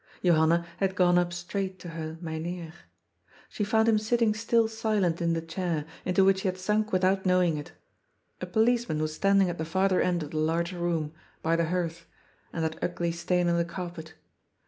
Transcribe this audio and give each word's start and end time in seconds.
Johanna 0.25 0.65
had 0.77 0.95
gone 0.95 1.19
up 1.19 1.31
straight 1.31 1.77
to 1.81 1.89
her" 1.89 2.17
Mynheer." 2.21 2.73
She 3.49 3.63
found 3.63 3.87
him 3.87 3.99
sitting 3.99 4.33
still 4.33 4.67
silent 4.67 5.21
in 5.21 5.33
the 5.33 5.43
chair, 5.43 5.85
into 6.05 6.25
which 6.25 6.41
he 6.41 6.47
had 6.47 6.57
sunk 6.57 6.91
without 6.91 7.23
knowing 7.23 7.55
it. 7.55 7.71
A 8.41 8.47
policeman 8.47 8.99
was 8.99 9.13
standing 9.13 9.47
at 9.47 9.59
the 9.59 9.63
farther 9.63 10.01
end 10.01 10.23
of 10.23 10.31
the 10.31 10.39
large 10.39 10.71
room, 10.73 11.13
by 11.43 11.55
the 11.55 11.65
hearth— 11.65 12.07
and 12.51 12.63
that 12.65 12.83
ugly 12.83 13.11
stain 13.11 13.47
on 13.47 13.57
the 13.57 13.63
carpet. 13.63 14.15